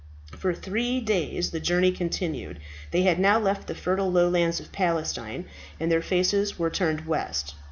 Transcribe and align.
For 0.35 0.51
three 0.51 0.99
days 0.99 1.51
the 1.51 1.59
journey 1.59 1.91
continued; 1.91 2.57
they 2.89 3.03
had 3.03 3.19
now 3.19 3.37
left 3.37 3.67
the 3.67 3.75
fertile 3.75 4.11
lowlands 4.11 4.59
of 4.59 4.71
Palestine, 4.71 5.45
and 5.79 5.91
their 5.91 6.01
faces 6.01 6.57
were 6.57 6.71
turned 6.71 7.05
west. 7.05 7.53